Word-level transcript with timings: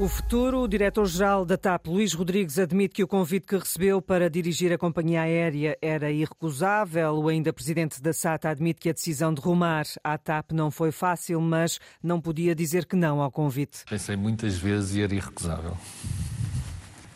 O 0.00 0.08
futuro, 0.08 0.62
o 0.62 0.66
diretor-geral 0.66 1.44
da 1.44 1.58
TAP, 1.58 1.88
Luís 1.88 2.14
Rodrigues, 2.14 2.58
admite 2.58 2.94
que 2.94 3.04
o 3.04 3.06
convite 3.06 3.46
que 3.46 3.58
recebeu 3.58 4.00
para 4.00 4.30
dirigir 4.30 4.72
a 4.72 4.78
companhia 4.78 5.20
aérea 5.20 5.76
era 5.82 6.10
irrecusável. 6.10 7.16
O 7.16 7.28
ainda 7.28 7.52
presidente 7.52 8.00
da 8.00 8.10
SATA 8.14 8.48
admite 8.48 8.80
que 8.80 8.88
a 8.88 8.94
decisão 8.94 9.34
de 9.34 9.42
rumar 9.42 9.84
à 10.02 10.16
TAP 10.16 10.52
não 10.52 10.70
foi 10.70 10.90
fácil, 10.90 11.38
mas 11.42 11.78
não 12.02 12.18
podia 12.18 12.54
dizer 12.54 12.86
que 12.86 12.96
não 12.96 13.20
ao 13.20 13.30
convite. 13.30 13.84
Pensei 13.90 14.16
muitas 14.16 14.56
vezes 14.56 14.96
e 14.96 15.02
era 15.02 15.14
irrecusável. 15.14 15.76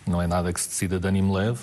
Não 0.06 0.20
é 0.20 0.26
nada 0.26 0.52
que 0.52 0.60
se 0.60 0.68
decida 0.68 1.00
de 1.00 1.08
ânimo 1.08 1.32
leve, 1.32 1.62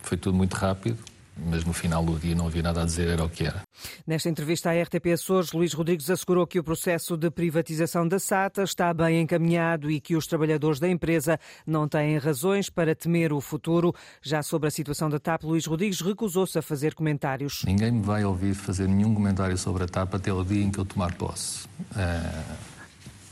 foi 0.00 0.16
tudo 0.16 0.34
muito 0.34 0.54
rápido 0.54 1.11
mas 1.36 1.64
no 1.64 1.72
final 1.72 2.04
do 2.04 2.18
dia 2.18 2.34
não 2.34 2.46
havia 2.46 2.62
nada 2.62 2.82
a 2.82 2.84
dizer, 2.84 3.08
era 3.08 3.24
o 3.24 3.28
que 3.28 3.44
era. 3.44 3.62
Nesta 4.06 4.28
entrevista 4.28 4.70
à 4.70 4.82
RTP 4.82 5.06
Açores, 5.14 5.52
Luís 5.52 5.72
Rodrigues 5.72 6.10
assegurou 6.10 6.46
que 6.46 6.58
o 6.58 6.64
processo 6.64 7.16
de 7.16 7.30
privatização 7.30 8.06
da 8.06 8.18
SATA 8.18 8.62
está 8.62 8.92
bem 8.92 9.20
encaminhado 9.20 9.90
e 9.90 10.00
que 10.00 10.16
os 10.16 10.26
trabalhadores 10.26 10.78
da 10.78 10.88
empresa 10.88 11.38
não 11.66 11.88
têm 11.88 12.18
razões 12.18 12.68
para 12.68 12.94
temer 12.94 13.32
o 13.32 13.40
futuro. 13.40 13.94
Já 14.22 14.42
sobre 14.42 14.68
a 14.68 14.70
situação 14.70 15.08
da 15.08 15.18
TAP, 15.18 15.44
Luís 15.44 15.66
Rodrigues 15.66 16.00
recusou-se 16.00 16.58
a 16.58 16.62
fazer 16.62 16.94
comentários. 16.94 17.62
Ninguém 17.66 17.92
me 17.92 18.02
vai 18.02 18.24
ouvir 18.24 18.54
fazer 18.54 18.88
nenhum 18.88 19.14
comentário 19.14 19.56
sobre 19.56 19.84
a 19.84 19.86
TAP 19.86 20.14
até 20.14 20.32
o 20.32 20.44
dia 20.44 20.62
em 20.62 20.70
que 20.70 20.78
eu 20.78 20.84
tomar 20.84 21.14
posse. 21.14 21.66
Uh 21.92 22.71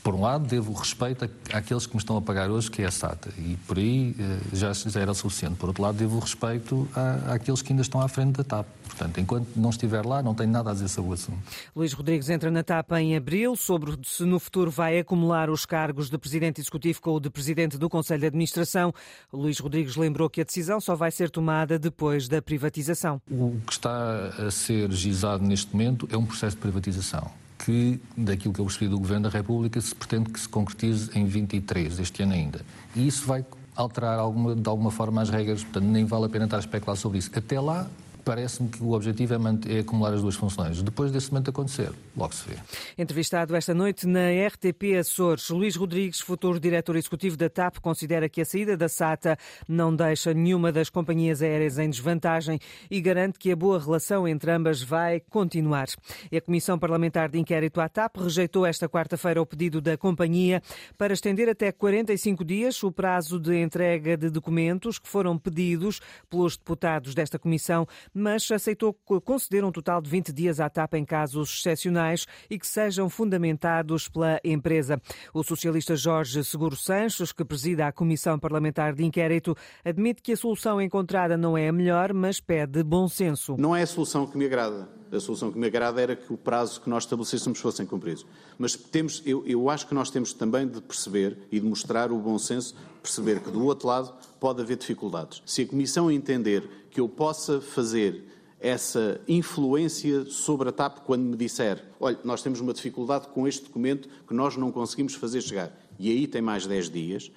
por 0.03 0.15
um 0.15 0.21
lado, 0.21 0.47
devo 0.47 0.73
respeito 0.73 1.29
àqueles 1.53 1.85
que 1.85 1.93
me 1.93 1.99
estão 1.99 2.17
a 2.17 2.21
pagar 2.21 2.49
hoje, 2.49 2.71
que 2.71 2.81
é 2.81 2.85
a 2.85 2.91
SATA, 2.91 3.29
e 3.37 3.55
por 3.67 3.77
aí 3.77 4.15
eh, 4.19 4.39
já, 4.53 4.73
já 4.73 4.99
era 4.99 5.13
suficiente. 5.13 5.55
Por 5.55 5.69
outro 5.69 5.83
lado, 5.83 5.97
devo 5.97 6.19
respeito 6.19 6.87
à, 6.95 7.35
àqueles 7.35 7.61
que 7.61 7.71
ainda 7.71 7.83
estão 7.83 8.01
à 8.01 8.07
frente 8.07 8.37
da 8.37 8.43
TAP. 8.43 8.65
Portanto, 8.85 9.19
enquanto 9.19 9.47
não 9.55 9.69
estiver 9.69 10.05
lá, 10.05 10.21
não 10.23 10.33
tenho 10.33 10.49
nada 10.49 10.71
a 10.71 10.73
dizer 10.73 10.87
sobre 10.87 11.11
o 11.11 11.13
assunto. 11.13 11.39
Luís 11.75 11.93
Rodrigues 11.93 12.29
entra 12.29 12.49
na 12.49 12.63
TAP 12.63 12.91
em 12.93 13.15
abril, 13.15 13.55
sobre 13.55 13.97
se 14.03 14.23
no 14.23 14.39
futuro 14.39 14.71
vai 14.71 14.97
acumular 14.99 15.49
os 15.49 15.65
cargos 15.65 16.09
de 16.09 16.17
Presidente 16.17 16.59
Executivo 16.59 16.99
com 17.01 17.11
o 17.11 17.19
de 17.19 17.29
Presidente 17.29 17.77
do 17.77 17.89
Conselho 17.89 18.21
de 18.21 18.27
Administração. 18.27 18.93
Luís 19.31 19.59
Rodrigues 19.59 19.95
lembrou 19.95 20.29
que 20.29 20.41
a 20.41 20.43
decisão 20.43 20.81
só 20.81 20.95
vai 20.95 21.11
ser 21.11 21.29
tomada 21.29 21.77
depois 21.77 22.27
da 22.27 22.41
privatização. 22.41 23.21
O 23.29 23.55
que 23.65 23.73
está 23.73 24.33
a 24.47 24.49
ser 24.49 24.91
gizado 24.91 25.43
neste 25.43 25.71
momento 25.71 26.07
é 26.11 26.17
um 26.17 26.25
processo 26.25 26.55
de 26.55 26.61
privatização 26.61 27.31
que, 27.63 27.99
daquilo 28.17 28.53
que 28.53 28.59
eu 28.59 28.65
percebi 28.65 28.87
do 28.87 28.97
Governo 28.97 29.29
da 29.29 29.37
República, 29.37 29.79
se 29.79 29.93
pretende 29.93 30.29
que 30.31 30.39
se 30.39 30.49
concretize 30.49 31.11
em 31.13 31.25
23, 31.25 31.99
este 31.99 32.23
ano 32.23 32.33
ainda. 32.33 32.61
E 32.95 33.07
isso 33.07 33.27
vai 33.27 33.45
alterar 33.75 34.19
alguma, 34.19 34.55
de 34.55 34.67
alguma 34.67 34.91
forma 34.91 35.21
as 35.21 35.29
regras, 35.29 35.63
portanto 35.63 35.85
nem 35.85 36.05
vale 36.05 36.25
a 36.25 36.29
pena 36.29 36.45
estar 36.45 36.57
a 36.57 36.59
especular 36.59 36.95
sobre 36.95 37.19
isso. 37.19 37.29
Até 37.33 37.59
lá, 37.59 37.87
parece-me 38.23 38.69
que 38.69 38.83
o 38.83 38.91
objetivo 38.91 39.33
é, 39.33 39.37
manter, 39.37 39.77
é, 39.77 39.79
acumular 39.79 40.13
as 40.13 40.21
duas 40.21 40.35
funções. 40.35 40.81
Depois 40.81 41.11
desse 41.11 41.31
momento 41.31 41.49
acontecer, 41.49 41.91
logo 42.15 42.33
se 42.33 42.47
vê. 42.49 42.55
Entrevistado 42.97 43.55
esta 43.55 43.73
noite 43.73 44.07
na 44.07 44.29
RTP 44.47 44.97
Açores, 44.99 45.49
Luís 45.49 45.75
Rodrigues, 45.75 46.19
futuro 46.19 46.59
diretor 46.59 46.95
executivo 46.95 47.37
da 47.37 47.49
TAP, 47.49 47.79
considera 47.79 48.29
que 48.29 48.41
a 48.41 48.45
saída 48.45 48.77
da 48.77 48.87
SATA 48.87 49.37
não 49.67 49.95
deixa 49.95 50.33
nenhuma 50.33 50.71
das 50.71 50.89
companhias 50.89 51.41
aéreas 51.41 51.77
em 51.77 51.89
desvantagem 51.89 52.59
e 52.89 53.01
garante 53.01 53.39
que 53.39 53.51
a 53.51 53.55
boa 53.55 53.79
relação 53.79 54.27
entre 54.27 54.51
ambas 54.51 54.81
vai 54.81 55.19
continuar. 55.19 55.87
E 56.31 56.37
a 56.37 56.41
Comissão 56.41 56.77
Parlamentar 56.77 57.29
de 57.29 57.39
Inquérito 57.39 57.81
à 57.81 57.89
TAP 57.89 58.17
rejeitou 58.17 58.65
esta 58.65 58.87
quarta-feira 58.87 59.41
o 59.41 59.45
pedido 59.45 59.81
da 59.81 59.97
companhia 59.97 60.61
para 60.97 61.13
estender 61.13 61.49
até 61.49 61.71
45 61.71 62.43
dias 62.43 62.83
o 62.83 62.91
prazo 62.91 63.39
de 63.39 63.61
entrega 63.61 64.17
de 64.17 64.29
documentos 64.29 64.99
que 64.99 65.07
foram 65.07 65.37
pedidos 65.37 65.99
pelos 66.29 66.57
deputados 66.57 67.15
desta 67.15 67.39
comissão 67.39 67.87
mas 68.13 68.49
aceitou 68.51 68.93
conceder 69.23 69.63
um 69.63 69.71
total 69.71 70.01
de 70.01 70.09
20 70.09 70.33
dias 70.33 70.59
à 70.59 70.69
TAP 70.69 70.95
em 70.95 71.05
casos 71.05 71.59
excepcionais 71.59 72.25
e 72.49 72.57
que 72.57 72.67
sejam 72.67 73.09
fundamentados 73.09 74.07
pela 74.09 74.39
empresa. 74.43 75.01
O 75.33 75.43
socialista 75.43 75.95
Jorge 75.95 76.43
Seguro 76.43 76.75
Sanches, 76.75 77.31
que 77.31 77.45
presida 77.45 77.87
a 77.87 77.91
Comissão 77.91 78.37
Parlamentar 78.39 78.93
de 78.93 79.03
Inquérito, 79.03 79.55
admite 79.83 80.21
que 80.21 80.33
a 80.33 80.37
solução 80.37 80.81
encontrada 80.81 81.37
não 81.37 81.57
é 81.57 81.67
a 81.67 81.73
melhor, 81.73 82.13
mas 82.13 82.39
pede 82.39 82.83
bom 82.83 83.07
senso. 83.07 83.55
Não 83.57 83.75
é 83.75 83.81
a 83.81 83.87
solução 83.87 84.25
que 84.25 84.37
me 84.37 84.45
agrada. 84.45 84.89
A 85.11 85.19
solução 85.19 85.51
que 85.51 85.59
me 85.59 85.67
agrada 85.67 86.01
era 86.01 86.15
que 86.15 86.31
o 86.31 86.37
prazo 86.37 86.79
que 86.79 86.89
nós 86.89 87.03
estabelecêssemos 87.03 87.59
fossem 87.59 87.85
cumpridos. 87.85 88.25
Mas 88.57 88.75
temos, 88.75 89.21
eu, 89.25 89.45
eu 89.45 89.69
acho 89.69 89.85
que 89.85 89.93
nós 89.93 90.09
temos 90.09 90.31
também 90.31 90.65
de 90.65 90.81
perceber 90.81 91.37
e 91.51 91.59
de 91.59 91.65
mostrar 91.65 92.11
o 92.13 92.17
bom 92.17 92.39
senso, 92.39 92.75
perceber 93.01 93.39
que 93.39 93.49
do 93.49 93.65
outro 93.65 93.87
lado 93.87 94.13
pode 94.39 94.61
haver 94.61 94.77
dificuldades. 94.77 95.41
Se 95.45 95.63
a 95.63 95.67
Comissão 95.67 96.11
entender 96.11 96.87
que 96.89 96.99
eu 96.99 97.09
possa 97.09 97.59
fazer 97.59 98.23
essa 98.59 99.19
influência 99.27 100.25
sobre 100.25 100.69
a 100.69 100.71
TAP 100.71 100.99
quando 100.99 101.23
me 101.23 101.35
disser, 101.35 101.83
olha, 101.99 102.19
nós 102.23 102.43
temos 102.43 102.59
uma 102.59 102.73
dificuldade 102.73 103.27
com 103.29 103.47
este 103.47 103.65
documento 103.65 104.07
que 104.27 104.33
nós 104.33 104.55
não 104.55 104.71
conseguimos 104.71 105.15
fazer 105.15 105.41
chegar, 105.41 105.75
e 105.97 106.11
aí 106.11 106.27
tem 106.27 106.41
mais 106.41 106.67
10 106.67 106.89
dias, 106.89 107.31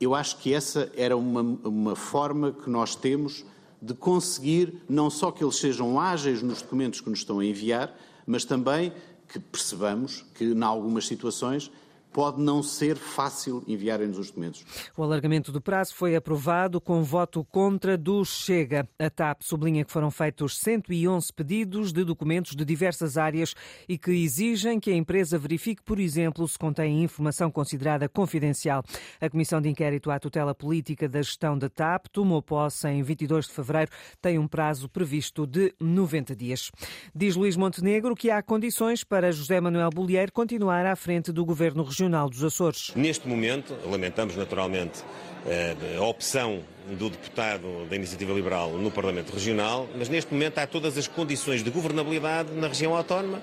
eu 0.00 0.14
acho 0.14 0.38
que 0.38 0.52
essa 0.52 0.90
era 0.96 1.16
uma, 1.16 1.40
uma 1.40 1.94
forma 1.94 2.52
que 2.52 2.68
nós 2.68 2.96
temos 2.96 3.44
de 3.80 3.94
conseguir 3.94 4.82
não 4.88 5.08
só 5.08 5.30
que 5.30 5.44
eles 5.44 5.56
sejam 5.56 6.00
ágeis 6.00 6.42
nos 6.42 6.60
documentos 6.60 7.00
que 7.00 7.08
nos 7.08 7.20
estão 7.20 7.38
a 7.38 7.44
enviar, 7.44 7.96
mas 8.26 8.44
também 8.44 8.92
que 9.28 9.38
percebamos 9.38 10.24
que, 10.34 10.44
em 10.44 10.62
algumas 10.62 11.06
situações, 11.06 11.70
pode 12.16 12.40
não 12.40 12.62
ser 12.62 12.96
fácil 12.96 13.62
enviarem-nos 13.66 14.18
os 14.18 14.28
documentos. 14.28 14.64
O 14.96 15.02
alargamento 15.02 15.52
do 15.52 15.60
prazo 15.60 15.94
foi 15.94 16.16
aprovado 16.16 16.80
com 16.80 17.02
voto 17.02 17.44
contra 17.44 17.98
do 17.98 18.24
Chega. 18.24 18.88
A 18.98 19.10
TAP 19.10 19.42
sublinha 19.42 19.84
que 19.84 19.92
foram 19.92 20.10
feitos 20.10 20.56
111 20.58 21.30
pedidos 21.34 21.92
de 21.92 22.04
documentos 22.04 22.56
de 22.56 22.64
diversas 22.64 23.18
áreas 23.18 23.54
e 23.86 23.98
que 23.98 24.12
exigem 24.12 24.80
que 24.80 24.90
a 24.90 24.94
empresa 24.94 25.38
verifique, 25.38 25.82
por 25.82 26.00
exemplo, 26.00 26.48
se 26.48 26.58
contém 26.58 27.02
informação 27.02 27.50
considerada 27.50 28.08
confidencial. 28.08 28.82
A 29.20 29.28
Comissão 29.28 29.60
de 29.60 29.68
Inquérito 29.68 30.10
à 30.10 30.18
Tutela 30.18 30.54
Política 30.54 31.06
da 31.06 31.20
Gestão 31.20 31.58
da 31.58 31.68
TAP 31.68 32.06
tomou 32.10 32.40
posse 32.40 32.88
em 32.88 33.02
22 33.02 33.46
de 33.46 33.52
fevereiro, 33.52 33.90
tem 34.22 34.38
um 34.38 34.48
prazo 34.48 34.88
previsto 34.88 35.46
de 35.46 35.74
90 35.78 36.34
dias. 36.34 36.70
Diz 37.14 37.36
Luís 37.36 37.56
Montenegro 37.56 38.14
que 38.14 38.30
há 38.30 38.42
condições 38.42 39.04
para 39.04 39.30
José 39.30 39.60
Manuel 39.60 39.90
Bolieiro 39.90 40.32
continuar 40.32 40.86
à 40.86 40.96
frente 40.96 41.30
do 41.30 41.44
governo 41.44 41.82
regional 41.82 41.95
Regional 41.96 42.28
dos 42.28 42.44
Açores. 42.44 42.92
Neste 42.94 43.26
momento, 43.26 43.74
lamentamos 43.86 44.36
naturalmente 44.36 45.02
eh, 45.46 45.74
a 45.96 46.02
opção 46.02 46.62
do 46.90 47.08
deputado 47.08 47.86
da 47.88 47.96
Iniciativa 47.96 48.34
Liberal 48.34 48.72
no 48.72 48.90
Parlamento 48.90 49.32
Regional, 49.32 49.88
mas 49.96 50.10
neste 50.10 50.30
momento 50.30 50.58
há 50.58 50.66
todas 50.66 50.98
as 50.98 51.08
condições 51.08 51.64
de 51.64 51.70
governabilidade 51.70 52.52
na 52.52 52.68
região 52.68 52.94
autónoma. 52.94 53.40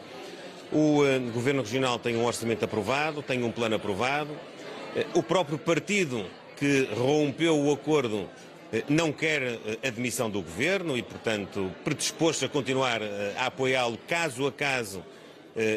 O 0.72 1.03
eh, 1.03 1.18
Governo 1.34 1.64
Regional 1.64 1.97
tem 1.97 2.16
um 2.16 2.24
orçamento 2.25 2.64
aprovado, 2.64 3.24
tem 3.24 3.44
um 3.44 3.52
plano 3.52 3.75
aprovado. 3.75 4.30
Eh, 4.96 5.08
o 5.16 5.24
próprio 5.24 5.58
partido 5.58 6.24
que 6.56 6.88
rompeu 6.96 7.59
o 7.59 7.74
acordo 7.74 8.30
não 8.88 9.12
quer 9.12 9.59
admissão 9.84 10.30
do 10.30 10.44
Governo 10.44 10.96
e, 10.96 11.02
portanto, 11.02 11.72
predisposto 11.84 12.46
a 12.46 12.50
continuar 12.50 13.02
a 13.38 13.47
apoiá-lo 13.47 13.97
caso 14.08 14.47
a 14.47 14.52
caso 14.52 15.03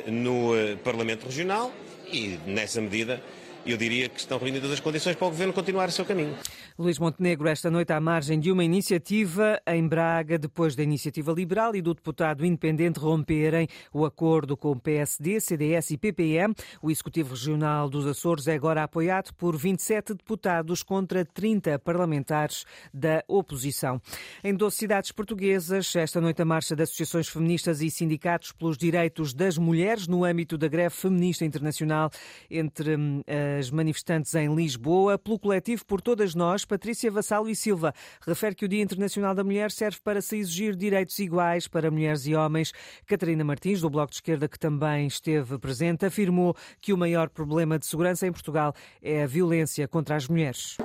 no 0.07 0.53
Parlamento 0.83 1.27
Regional 1.27 1.71
e, 2.11 2.39
nessa 2.47 2.81
medida, 2.81 3.23
eu 3.67 3.77
diria 3.77 4.09
que 4.09 4.21
estão 4.21 4.39
reunidas 4.39 4.71
as 4.71 4.81
condições 4.81 5.17
para 5.17 5.27
o 5.27 5.31
Governo 5.31 5.53
continuar 5.53 5.89
o 5.89 5.93
seu 5.93 6.05
caminho. 6.05 6.37
Luís 6.79 6.99
Montenegro, 6.99 7.49
esta 7.49 7.71
noite 7.71 7.91
à 7.95 7.99
margem 7.99 8.39
de 8.39 8.53
uma 8.53 8.63
iniciativa 8.63 9.59
em 9.67 9.89
Braga, 9.89 10.39
depois 10.39 10.77
da 10.77 10.83
iniciativa 10.83 11.33
liberal 11.33 11.75
e 11.75 11.81
do 11.81 11.95
deputado 11.95 12.45
independente 12.45 13.01
romperem 13.01 13.67
o 13.95 14.05
acordo 14.05 14.59
com 14.59 14.73
o 14.73 14.79
PSD, 14.79 15.41
CDS 15.41 15.93
e 15.93 15.97
PPM. 15.97 16.55
O 16.83 16.91
Executivo 16.91 17.31
Regional 17.31 17.89
dos 17.89 18.07
Açores 18.07 18.47
é 18.47 18.53
agora 18.53 18.83
apoiado 18.83 19.33
por 19.37 19.57
27 19.57 20.13
deputados 20.13 20.83
contra 20.83 21.25
30 21.25 21.79
parlamentares 21.79 22.67
da 22.93 23.25
oposição. 23.27 23.99
Em 24.45 24.55
12 24.55 24.77
cidades 24.77 25.11
portuguesas, 25.11 25.97
esta 25.97 26.21
noite 26.21 26.43
a 26.43 26.45
marcha 26.45 26.77
de 26.77 26.83
associações 26.83 27.27
feministas 27.27 27.81
e 27.81 27.91
sindicatos 27.91 28.53
pelos 28.53 28.77
direitos 28.77 29.33
das 29.33 29.57
mulheres 29.57 30.07
no 30.07 30.27
âmbito 30.27 30.59
da 30.59 30.69
greve 30.69 30.95
feminista 30.95 31.43
internacional 31.43 32.11
entre 32.51 32.97
hum, 32.99 33.23
as 33.59 33.71
manifestantes 33.71 34.35
em 34.35 34.55
Lisboa, 34.55 35.17
pelo 35.17 35.39
coletivo 35.39 35.83
Por 35.87 36.03
Todas 36.03 36.35
Nós, 36.35 36.66
Patrícia 36.67 37.11
Vassalo 37.11 37.49
e 37.49 37.57
Silva 37.57 37.95
refere 38.27 38.55
que 38.55 38.65
o 38.65 38.69
Dia 38.69 38.83
Internacional 38.83 39.35
da 39.35 39.45
Mulher 39.45 39.71
serve 39.71 39.99
para 40.03 40.21
se 40.21 40.37
exigir 40.37 40.75
direitos 40.75 41.19
iguais 41.19 41.69
para 41.69 41.91
mulheres 41.91 42.27
e 42.27 42.35
homens. 42.35 42.73
Catarina 43.07 43.45
Martins, 43.45 43.81
do 43.81 43.91
Bloco 43.91 44.11
de 44.11 44.17
Esquerda, 44.17 44.49
que 44.49 44.59
também 44.59 45.07
esteve 45.07 45.59
presente, 45.59 46.05
afirmou 46.05 46.57
que 46.81 46.93
o 46.93 46.99
maior 46.99 47.29
problema 47.29 47.79
de 47.79 47.87
segurança 47.87 48.27
em 48.27 48.33
Portugal 48.33 48.75
é 49.03 49.23
a 49.23 49.27
violência 49.27 49.87
contra 49.87 50.17
as 50.17 50.29
mulheres. 50.29 50.77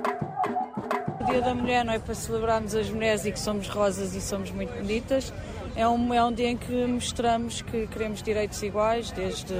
O 1.20 1.24
Dia 1.24 1.40
da 1.40 1.54
Mulher 1.54 1.84
não 1.84 1.92
é 1.92 1.98
para 1.98 2.14
celebrarmos 2.14 2.74
as 2.74 2.90
mulheres 2.90 3.24
e 3.24 3.32
que 3.32 3.38
somos 3.38 3.68
rosas 3.68 4.14
e 4.14 4.20
somos 4.20 4.50
muito 4.50 4.72
bonitas. 4.74 5.32
É 5.74 5.86
um, 5.88 6.12
é 6.12 6.22
um 6.22 6.32
dia 6.32 6.48
em 6.48 6.56
que 6.56 6.86
mostramos 6.86 7.62
que 7.62 7.86
queremos 7.86 8.22
direitos 8.22 8.62
iguais, 8.62 9.10
desde 9.12 9.54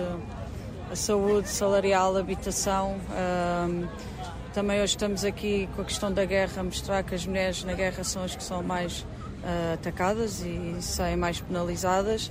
a 0.90 0.96
saúde, 0.96 1.48
salarial, 1.48 2.16
habitação. 2.16 2.96
Também 4.52 4.82
hoje 4.82 4.92
estamos 4.92 5.24
aqui 5.24 5.66
com 5.74 5.80
a 5.80 5.84
questão 5.84 6.12
da 6.12 6.26
guerra, 6.26 6.62
mostrar 6.62 7.02
que 7.02 7.14
as 7.14 7.24
mulheres 7.26 7.64
na 7.64 7.72
guerra 7.72 8.04
são 8.04 8.22
as 8.22 8.36
que 8.36 8.44
são 8.44 8.62
mais 8.62 9.00
uh, 9.00 9.74
atacadas 9.74 10.42
e 10.42 10.76
saem 10.82 11.16
mais 11.16 11.40
penalizadas. 11.40 12.30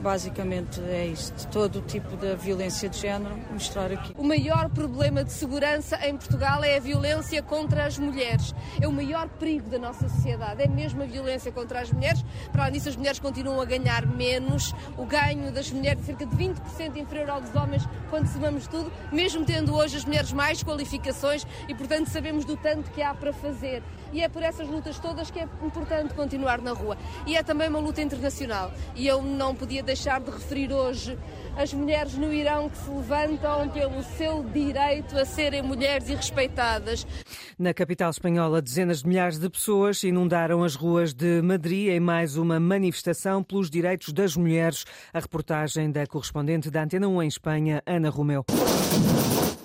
Basicamente 0.00 0.80
é 0.80 1.06
isto, 1.06 1.48
todo 1.48 1.78
o 1.78 1.82
tipo 1.82 2.16
de 2.16 2.34
violência 2.36 2.88
de 2.88 2.98
género, 2.98 3.36
mostrar 3.50 3.90
aqui. 3.90 4.12
O 4.16 4.22
maior 4.22 4.68
problema 4.68 5.24
de 5.24 5.32
segurança 5.32 5.98
em 6.06 6.16
Portugal 6.16 6.62
é 6.62 6.76
a 6.76 6.80
violência 6.80 7.42
contra 7.42 7.86
as 7.86 7.98
mulheres. 7.98 8.54
É 8.80 8.86
o 8.86 8.92
maior 8.92 9.28
perigo 9.28 9.68
da 9.68 9.78
nossa 9.78 10.08
sociedade, 10.08 10.62
é 10.62 10.68
mesmo 10.68 11.02
a 11.02 11.06
violência 11.06 11.50
contra 11.50 11.80
as 11.80 11.90
mulheres. 11.90 12.24
Para 12.52 12.64
além 12.64 12.74
disso, 12.74 12.88
as 12.88 12.96
mulheres 12.96 13.18
continuam 13.18 13.60
a 13.60 13.64
ganhar 13.64 14.06
menos. 14.06 14.74
O 14.96 15.04
ganho 15.04 15.50
das 15.52 15.70
mulheres 15.70 16.02
é 16.02 16.06
cerca 16.06 16.26
de 16.26 16.36
20% 16.36 16.96
inferior 16.96 17.30
ao 17.30 17.40
dos 17.40 17.54
homens 17.54 17.82
quando 18.10 18.26
somamos 18.28 18.66
tudo, 18.66 18.92
mesmo 19.12 19.44
tendo 19.44 19.74
hoje 19.74 19.96
as 19.96 20.04
mulheres 20.04 20.32
mais 20.32 20.62
qualificações 20.62 21.46
e, 21.68 21.74
portanto, 21.74 22.08
sabemos 22.08 22.44
do 22.44 22.56
tanto 22.56 22.90
que 22.90 23.02
há 23.02 23.14
para 23.14 23.32
fazer 23.32 23.82
e 24.12 24.22
é 24.22 24.28
por 24.28 24.42
essas 24.42 24.68
lutas 24.68 24.98
todas 24.98 25.30
que 25.30 25.40
é 25.40 25.48
importante 25.62 26.14
continuar 26.14 26.60
na 26.60 26.72
rua. 26.72 26.96
E 27.26 27.36
é 27.36 27.42
também 27.42 27.68
uma 27.68 27.78
luta 27.78 28.02
internacional. 28.02 28.72
E 28.94 29.06
eu 29.06 29.22
não 29.22 29.54
podia 29.54 29.82
deixar 29.82 30.20
de 30.20 30.30
referir 30.30 30.72
hoje 30.72 31.18
as 31.56 31.72
mulheres 31.72 32.14
no 32.14 32.32
Irão 32.32 32.68
que 32.68 32.76
se 32.76 32.90
levantam 32.90 33.68
pelo 33.70 34.02
seu 34.02 34.44
direito 34.44 35.16
a 35.18 35.24
serem 35.24 35.62
mulheres 35.62 36.08
e 36.08 36.14
respeitadas. 36.14 37.06
Na 37.58 37.72
capital 37.72 38.10
espanhola, 38.10 38.60
dezenas 38.60 39.02
de 39.02 39.08
milhares 39.08 39.38
de 39.38 39.48
pessoas 39.48 40.02
inundaram 40.04 40.62
as 40.62 40.74
ruas 40.74 41.14
de 41.14 41.40
Madrid 41.40 41.88
em 41.88 42.00
mais 42.00 42.36
uma 42.36 42.60
manifestação 42.60 43.42
pelos 43.42 43.70
direitos 43.70 44.12
das 44.12 44.36
mulheres. 44.36 44.84
A 45.12 45.18
reportagem 45.18 45.90
da 45.90 46.06
correspondente 46.06 46.70
da 46.70 46.82
Antena 46.82 47.08
1 47.08 47.22
em 47.22 47.28
Espanha, 47.28 47.82
Ana 47.86 48.10
Romeu. 48.10 48.44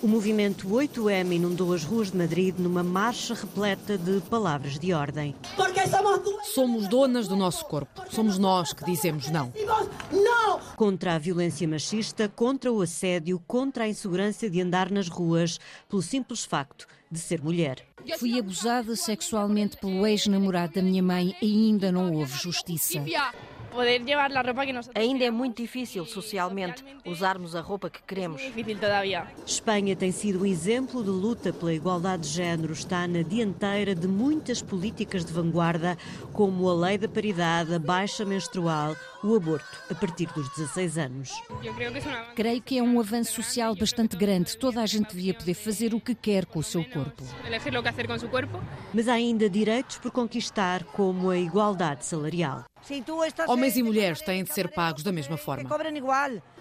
O 0.02 0.08
movimento 0.08 0.68
8M 0.68 1.34
inundou 1.36 1.74
as 1.74 1.84
ruas 1.84 2.10
de 2.12 2.18
Madrid 2.18 2.56
numa 2.58 2.82
marcha 2.82 3.36
repleta 3.36 3.98
de 3.98 4.20
palavras 4.22 4.80
de 4.80 4.94
ordem. 4.94 5.36
Somos 6.54 6.88
donas 6.88 7.28
do 7.28 7.36
nosso 7.36 7.64
corpo. 7.66 8.02
Somos 8.10 8.38
nós 8.40 8.74
que 8.74 8.84
dizemos 8.84 9.30
não. 9.30 9.54
Contra 10.76 11.16
a 11.16 11.20
violência 11.20 11.68
machista, 11.68 12.28
contra 12.28 12.72
o 12.72 12.82
assédio, 12.82 13.40
contra 13.46 13.84
a 13.84 13.88
insegurança 13.88 14.50
de 14.50 14.60
andar 14.60 14.90
nas 14.90 15.08
ruas, 15.08 15.60
pelo 15.88 16.02
simples 16.02 16.44
facto 16.44 16.88
de 17.10 17.20
ser 17.20 17.42
mulher. 17.42 17.86
Fui 18.18 18.40
abusada 18.40 18.96
sexualmente 18.96 19.78
pelo 19.78 20.08
ex-namorado 20.08 20.74
da 20.74 20.82
minha 20.82 21.04
mãe 21.04 21.36
e 21.42 21.68
ainda 21.68 21.92
não 21.92 22.12
houve 22.14 22.36
justiça. 22.38 23.04
Ainda 24.96 25.24
é 25.24 25.32
muito 25.32 25.62
difícil 25.62 26.06
socialmente 26.06 26.84
usarmos 27.06 27.56
a 27.56 27.62
roupa 27.62 27.90
que 27.90 28.02
queremos. 28.04 28.42
Espanha 29.46 29.96
tem 29.96 30.12
sido 30.12 30.42
um 30.42 30.46
exemplo 30.46 31.04
de 31.04 31.10
luta 31.10 31.54
pela 31.54 31.74
igualdade 31.74 32.24
de 32.24 32.30
género. 32.30 32.74
Está 32.74 33.08
na 33.08 33.22
dianteira 33.22 33.96
de 33.96 34.08
muitas 34.08 34.62
políticas 34.62 35.24
de 35.24 35.32
vanguarda, 35.32 35.98
como 36.34 36.70
a 36.70 36.74
lei 36.74 36.98
da 36.98 37.08
paridade, 37.08 37.74
a 37.74 37.80
baixa 37.80 38.26
menstrual, 38.26 38.96
o 39.24 39.36
aborto 39.36 39.66
a 39.90 39.96
partir 39.96 40.28
dos 40.34 40.50
16 40.56 40.98
anos. 40.98 41.32
Creio 42.36 42.62
que 42.62 42.78
é 42.78 42.84
um 42.84 43.00
avanço 43.00 43.34
social 43.34 43.76
bastante 43.76 44.18
grande. 44.18 44.58
Toda 44.58 44.82
a 44.82 44.86
gente 44.86 45.16
devia 45.16 45.34
poder 45.34 45.54
fazer 45.54 45.94
o 45.94 46.02
que 46.02 46.14
quer 46.14 46.46
com 46.46 46.60
o 46.60 46.64
seu 46.64 46.84
corpo. 46.84 47.24
Mas 48.94 49.08
há 49.08 49.14
ainda 49.14 49.50
direitos 49.50 49.98
por 49.98 50.12
conquistar, 50.12 50.84
como 50.84 51.30
a 51.30 51.38
igualdade 51.38 52.06
salarial. 52.06 52.66
Homens 53.48 53.78
e 53.78 53.84
mulheres 53.84 54.22
têm 54.22 54.44
de 54.44 54.54
ser 54.54 54.68
pagos 54.70 55.04
da 55.04 55.12
mesma 55.12 55.38
forma. 55.38 55.64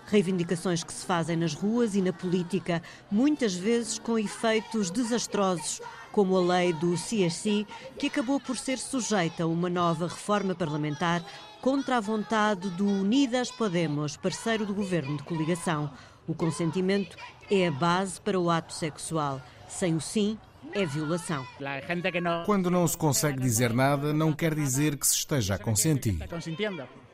Reivindicações 0.07 0.83
que 0.83 0.93
se 0.93 1.07
fazem 1.07 1.37
nas 1.37 1.55
ruas 1.55 1.95
e 1.95 2.03
na 2.03 2.13
política, 2.13 2.83
muitas 3.11 3.55
vezes 3.55 3.99
com 3.99 4.19
efeitos 4.19 4.91
desastrosos, 4.91 5.81
como 6.13 6.37
a 6.37 6.41
lei 6.41 6.73
do 6.73 6.95
CSC, 6.95 7.67
que 7.99 8.09
acabou 8.09 8.41
por 8.41 8.57
ser 8.57 8.79
sujeita 8.79 9.45
a 9.45 9.47
uma 9.47 9.71
nova 9.71 10.09
reforma 10.09 10.55
parlamentar 10.55 11.25
contra 11.61 11.99
a 11.99 12.01
vontade 12.01 12.69
do 12.71 12.87
Unidas 12.87 13.51
Podemos, 13.51 14.17
parceiro 14.17 14.67
do 14.67 14.75
governo 14.75 15.17
de 15.17 15.23
coligação. 15.23 15.91
O 16.27 16.35
consentimento 16.35 17.17
é 17.51 17.69
a 17.69 17.73
base 17.73 18.21
para 18.21 18.39
o 18.39 18.51
ato 18.51 18.73
sexual. 18.73 19.41
Sem 19.69 19.95
o 19.95 20.01
sim, 20.01 20.39
é 20.73 20.87
violação. 20.87 21.47
Quando 22.47 22.71
não 22.71 22.87
se 22.87 22.97
consegue 22.97 23.41
dizer 23.41 23.73
nada, 23.73 24.13
não 24.13 24.33
quer 24.33 24.55
dizer 24.55 24.97
que 24.97 25.07
se 25.07 25.17
esteja 25.17 25.55
a 25.55 25.59
consentir. 25.59 26.19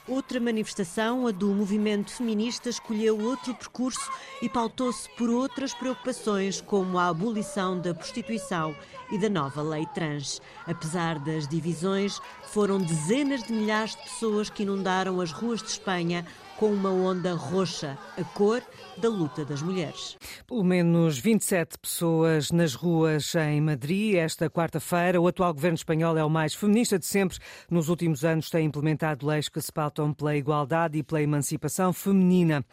Outra 0.09 0.39
manifestação, 0.39 1.27
a 1.27 1.33
do 1.33 1.49
movimento 1.49 2.13
feminista, 2.13 2.69
escolheu 2.69 3.21
outro 3.21 3.53
percurso 3.53 4.09
e 4.41 4.49
pautou-se 4.49 5.09
por 5.17 5.29
outras 5.29 5.75
preocupações, 5.75 6.61
como 6.61 6.97
a 6.97 7.09
abolição 7.09 7.81
da 7.81 7.93
prostituição 7.93 8.73
e 9.11 9.19
da 9.19 9.29
nova 9.29 9.63
lei 9.63 9.85
trans. 9.95 10.41
Apesar 10.65 11.19
das 11.19 11.49
divisões, 11.49 12.21
foram 12.45 12.79
dezenas 12.79 13.43
de 13.43 13.53
milhares 13.53 13.97
de 13.97 14.03
pessoas 14.05 14.49
que 14.49 14.63
inundaram 14.63 15.21
as 15.21 15.33
ruas 15.33 15.61
de 15.61 15.71
Espanha 15.71 16.25
com 16.59 16.67
uma 16.67 16.91
onda 16.91 17.35
roxa, 17.35 17.99
a 18.17 18.25
cor 18.25 18.63
da 18.97 19.09
luta 19.09 19.45
das 19.45 19.61
mulheres. 19.61 20.17
Pelo 20.47 20.65
menos 20.65 21.19
27 21.19 21.79
pessoas 21.79 22.51
nas 22.51 22.75
ruas 22.75 23.35
em 23.35 23.61
Madrid 23.61 24.15
esta 24.15 24.49
quarta-feira. 24.49 25.21
O 25.21 25.29
atual 25.29 25.53
governo 25.53 25.77
espanhol 25.77 26.17
é 26.17 26.25
o 26.25 26.31
mais 26.31 26.55
feminista 26.55 26.99
de 26.99 27.05
sempre. 27.05 27.39
Nos 27.71 27.91
últimos 27.91 28.25
anos 28.25 28.49
tem 28.49 28.65
implementado 28.65 29.27
leis 29.27 29.49
que 29.49 29.61
se 29.61 29.71
pautam 29.71 30.15
pela 30.15 30.35
igualdade 30.35 30.99
e 30.99 31.03
pela 31.03 31.21
emancipação 31.21 31.93
feminina. 31.93 32.65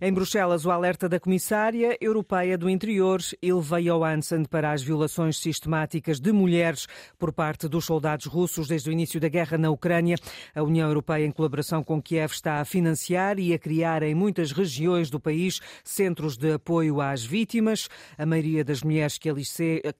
Em 0.00 0.12
Bruxelas, 0.12 0.66
o 0.66 0.70
alerta 0.70 1.08
da 1.08 1.18
Comissária 1.18 1.96
Europeia 2.00 2.58
do 2.58 2.68
Interior, 2.68 3.20
Ilva 3.40 3.80
Johansson, 3.80 4.44
para 4.44 4.72
as 4.72 4.82
violações 4.82 5.38
sistemáticas 5.38 6.20
de 6.20 6.32
mulheres 6.32 6.86
por 7.18 7.32
parte 7.32 7.66
dos 7.66 7.86
soldados 7.86 8.26
russos 8.26 8.68
desde 8.68 8.90
o 8.90 8.92
início 8.92 9.18
da 9.18 9.28
guerra 9.28 9.56
na 9.56 9.70
Ucrânia. 9.70 10.16
A 10.54 10.62
União 10.62 10.86
Europeia, 10.88 11.24
em 11.24 11.30
colaboração 11.30 11.82
com 11.82 12.02
Kiev, 12.02 12.32
está 12.32 12.60
a 12.60 12.64
financiar 12.64 13.21
e 13.38 13.54
a 13.54 13.58
criar 13.58 14.02
em 14.02 14.14
muitas 14.14 14.52
regiões 14.52 15.08
do 15.08 15.20
país 15.20 15.60
centros 15.84 16.36
de 16.36 16.54
apoio 16.54 17.00
às 17.00 17.24
vítimas. 17.24 17.88
A 18.18 18.26
maioria 18.26 18.64
das 18.64 18.82
mulheres 18.82 19.18
que 19.18 19.30
ali, 19.30 19.44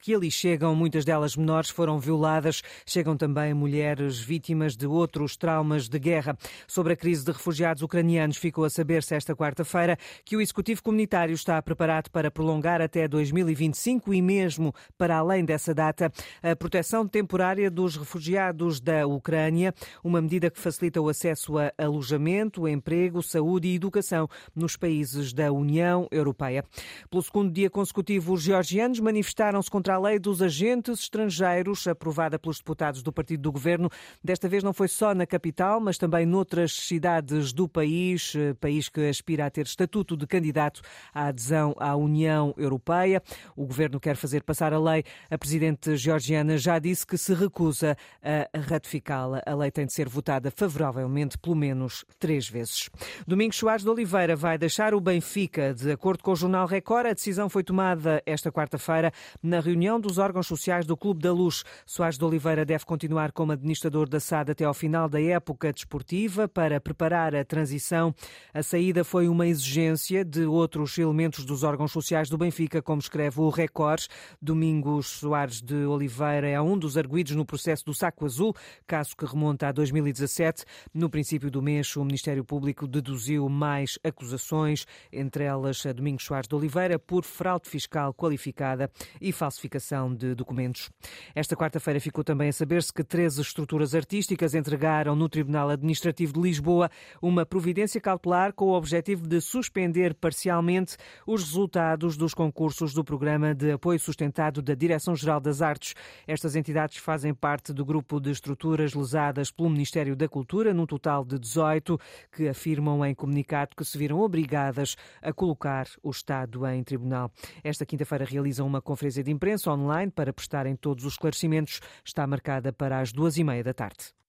que 0.00 0.14
ali 0.14 0.30
chegam, 0.30 0.74
muitas 0.74 1.04
delas 1.04 1.36
menores, 1.36 1.70
foram 1.70 1.98
violadas. 1.98 2.62
Chegam 2.84 3.16
também 3.16 3.54
mulheres 3.54 4.18
vítimas 4.18 4.76
de 4.76 4.86
outros 4.86 5.36
traumas 5.36 5.88
de 5.88 5.98
guerra. 5.98 6.36
Sobre 6.66 6.94
a 6.94 6.96
crise 6.96 7.24
de 7.24 7.32
refugiados 7.32 7.82
ucranianos, 7.82 8.36
ficou 8.36 8.64
a 8.64 8.70
saber-se 8.70 9.14
esta 9.14 9.34
quarta-feira 9.34 9.96
que 10.24 10.36
o 10.36 10.40
Executivo 10.40 10.82
Comunitário 10.82 11.34
está 11.34 11.60
preparado 11.62 12.10
para 12.10 12.30
prolongar 12.30 12.80
até 12.80 13.06
2025 13.06 14.12
e 14.12 14.22
mesmo 14.22 14.74
para 14.98 15.16
além 15.16 15.44
dessa 15.44 15.74
data 15.74 16.12
a 16.42 16.56
proteção 16.56 17.06
temporária 17.06 17.70
dos 17.70 17.96
refugiados 17.96 18.80
da 18.80 19.06
Ucrânia, 19.06 19.74
uma 20.02 20.20
medida 20.20 20.50
que 20.50 20.58
facilita 20.58 21.00
o 21.00 21.08
acesso 21.08 21.58
a 21.58 21.72
alojamento, 21.78 22.66
emprego, 22.66 23.11
saúde 23.20 23.66
e 23.66 23.74
educação 23.74 24.28
nos 24.54 24.76
países 24.76 25.32
da 25.32 25.50
União 25.50 26.06
Europeia. 26.10 26.64
Pelo 27.10 27.22
segundo 27.22 27.52
dia 27.52 27.68
consecutivo, 27.68 28.32
os 28.32 28.42
georgianos 28.42 29.00
manifestaram-se 29.00 29.68
contra 29.68 29.96
a 29.96 29.98
lei 29.98 30.20
dos 30.20 30.40
agentes 30.40 31.00
estrangeiros, 31.00 31.86
aprovada 31.88 32.38
pelos 32.38 32.58
deputados 32.58 33.02
do 33.02 33.12
partido 33.12 33.42
do 33.42 33.52
governo. 33.52 33.90
Desta 34.22 34.48
vez 34.48 34.62
não 34.62 34.72
foi 34.72 34.86
só 34.86 35.14
na 35.14 35.26
capital, 35.26 35.80
mas 35.80 35.98
também 35.98 36.24
noutras 36.24 36.72
cidades 36.72 37.52
do 37.52 37.68
país, 37.68 38.34
país 38.60 38.88
que 38.88 39.08
aspira 39.08 39.46
a 39.46 39.50
ter 39.50 39.66
estatuto 39.66 40.16
de 40.16 40.26
candidato 40.26 40.80
à 41.12 41.26
adesão 41.26 41.74
à 41.78 41.96
União 41.96 42.54
Europeia. 42.56 43.22
O 43.56 43.66
governo 43.66 43.98
quer 43.98 44.16
fazer 44.16 44.42
passar 44.42 44.72
a 44.72 44.78
lei. 44.78 45.02
A 45.30 45.36
presidente 45.36 45.96
georgiana 45.96 46.56
já 46.58 46.78
disse 46.78 47.06
que 47.06 47.18
se 47.18 47.34
recusa 47.34 47.96
a 48.22 48.58
ratificá-la. 48.58 49.42
A 49.44 49.54
lei 49.54 49.70
tem 49.70 49.86
de 49.86 49.92
ser 49.92 50.08
votada 50.08 50.50
favoravelmente 50.50 51.38
pelo 51.38 51.56
menos 51.56 52.04
três 52.18 52.48
vezes. 52.48 52.88
Domingos 53.26 53.56
Soares 53.56 53.82
de 53.82 53.90
Oliveira 53.90 54.36
vai 54.36 54.58
deixar 54.58 54.94
o 54.94 55.00
Benfica. 55.00 55.74
De 55.74 55.90
acordo 55.90 56.22
com 56.22 56.32
o 56.32 56.36
jornal 56.36 56.66
Record, 56.66 57.06
a 57.06 57.12
decisão 57.12 57.48
foi 57.48 57.62
tomada 57.62 58.22
esta 58.26 58.50
quarta-feira 58.50 59.12
na 59.42 59.60
reunião 59.60 60.00
dos 60.00 60.18
órgãos 60.18 60.46
sociais 60.46 60.86
do 60.86 60.96
Clube 60.96 61.20
da 61.20 61.32
Luz. 61.32 61.64
Soares 61.86 62.18
de 62.18 62.24
Oliveira 62.24 62.64
deve 62.64 62.84
continuar 62.84 63.32
como 63.32 63.52
administrador 63.52 64.08
da 64.08 64.20
SAD 64.20 64.52
até 64.52 64.64
ao 64.64 64.74
final 64.74 65.08
da 65.08 65.20
época 65.20 65.72
desportiva 65.72 66.48
para 66.48 66.80
preparar 66.80 67.34
a 67.34 67.44
transição. 67.44 68.14
A 68.52 68.62
saída 68.62 69.04
foi 69.04 69.28
uma 69.28 69.46
exigência 69.46 70.24
de 70.24 70.44
outros 70.44 70.96
elementos 70.98 71.44
dos 71.44 71.62
órgãos 71.62 71.92
sociais 71.92 72.28
do 72.28 72.38
Benfica, 72.38 72.82
como 72.82 73.00
escreve 73.00 73.40
o 73.40 73.48
Record. 73.48 74.06
Domingos 74.40 75.06
Soares 75.06 75.60
de 75.60 75.86
Oliveira 75.86 76.48
é 76.48 76.60
um 76.60 76.78
dos 76.78 76.96
arguídos 76.96 77.34
no 77.34 77.44
processo 77.44 77.84
do 77.84 77.94
Saco 77.94 78.24
Azul, 78.24 78.54
caso 78.86 79.16
que 79.16 79.24
remonta 79.24 79.68
a 79.68 79.72
2017. 79.72 80.64
No 80.92 81.08
princípio 81.08 81.50
do 81.50 81.62
mês, 81.62 81.94
o 81.96 82.04
Ministério 82.04 82.44
Público 82.44 82.86
deduziu 82.92 83.48
mais 83.48 83.98
acusações, 84.04 84.86
entre 85.12 85.44
elas 85.44 85.84
a 85.86 85.92
Domingos 85.92 86.24
Soares 86.24 86.46
de 86.46 86.54
Oliveira, 86.54 86.98
por 86.98 87.24
fraude 87.24 87.68
fiscal 87.68 88.12
qualificada 88.14 88.90
e 89.20 89.32
falsificação 89.32 90.14
de 90.14 90.34
documentos. 90.34 90.90
Esta 91.34 91.56
quarta-feira 91.56 91.98
ficou 91.98 92.22
também 92.22 92.50
a 92.50 92.52
saber-se 92.52 92.92
que 92.92 93.02
13 93.02 93.40
estruturas 93.40 93.94
artísticas 93.94 94.54
entregaram 94.54 95.16
no 95.16 95.28
Tribunal 95.28 95.70
Administrativo 95.70 96.34
de 96.34 96.40
Lisboa 96.40 96.90
uma 97.20 97.46
providência 97.46 98.00
cautelar 98.00 98.52
com 98.52 98.66
o 98.66 98.74
objetivo 98.74 99.26
de 99.26 99.40
suspender 99.40 100.14
parcialmente 100.14 100.96
os 101.26 101.42
resultados 101.42 102.16
dos 102.16 102.34
concursos 102.34 102.92
do 102.92 103.02
Programa 103.02 103.54
de 103.54 103.72
Apoio 103.72 103.98
Sustentado 103.98 104.60
da 104.60 104.74
Direção-Geral 104.74 105.40
das 105.40 105.62
Artes. 105.62 105.94
Estas 106.26 106.54
entidades 106.56 106.98
fazem 106.98 107.32
parte 107.32 107.72
do 107.72 107.84
grupo 107.84 108.20
de 108.20 108.30
estruturas 108.30 108.94
lesadas 108.94 109.50
pelo 109.50 109.70
Ministério 109.70 110.14
da 110.14 110.28
Cultura, 110.28 110.74
num 110.74 110.86
total 110.86 111.24
de 111.24 111.38
18, 111.38 111.98
que 112.30 112.48
afirma 112.48 112.81
afirmam 112.82 113.06
em 113.06 113.14
comunicado 113.14 113.76
que 113.76 113.84
se 113.84 113.96
viram 113.96 114.18
obrigadas 114.18 114.96
a 115.22 115.32
colocar 115.32 115.86
o 116.02 116.10
Estado 116.10 116.66
em 116.66 116.82
tribunal. 116.82 117.30
Esta 117.62 117.86
quinta-feira 117.86 118.24
realizam 118.24 118.66
uma 118.66 118.82
conferência 118.82 119.22
de 119.22 119.30
imprensa 119.30 119.70
online 119.70 120.10
para 120.10 120.32
prestarem 120.32 120.74
todos 120.74 121.04
os 121.04 121.12
esclarecimentos. 121.12 121.80
Está 122.04 122.26
marcada 122.26 122.72
para 122.72 122.98
as 122.98 123.12
duas 123.12 123.36
e 123.38 123.44
meia 123.44 123.62
da 123.62 123.72
tarde. 123.72 124.12